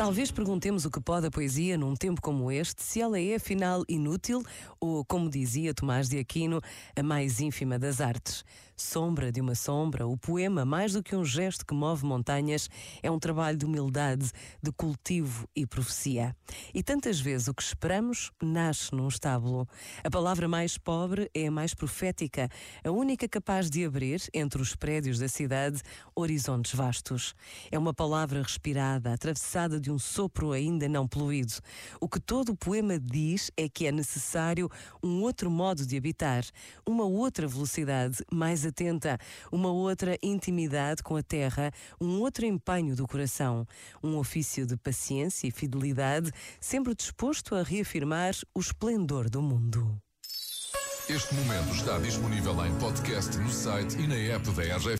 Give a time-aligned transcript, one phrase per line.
[0.00, 3.84] Talvez perguntemos o que pode a poesia num tempo como este, se ela é afinal
[3.86, 4.42] inútil
[4.80, 6.58] ou, como dizia Tomás de Aquino,
[6.96, 8.42] a mais ínfima das artes.
[8.74, 12.70] Sombra de uma sombra, o poema, mais do que um gesto que move montanhas,
[13.02, 14.30] é um trabalho de humildade,
[14.62, 16.34] de cultivo e profecia.
[16.72, 19.68] E tantas vezes o que esperamos nasce num estábulo.
[20.02, 22.48] A palavra mais pobre é a mais profética,
[22.82, 25.82] a única capaz de abrir, entre os prédios da cidade,
[26.14, 27.34] horizontes vastos.
[27.70, 31.54] É uma palavra respirada, atravessada de um sopro ainda não poluído.
[32.00, 34.70] O que todo o poema diz é que é necessário
[35.02, 36.44] um outro modo de habitar,
[36.86, 39.18] uma outra velocidade mais atenta,
[39.50, 43.66] uma outra intimidade com a terra, um outro empenho do coração,
[44.02, 50.00] um ofício de paciência e fidelidade, sempre disposto a reafirmar o esplendor do mundo.
[51.10, 54.98] Este momento está disponível em podcast no site e na app da RGF.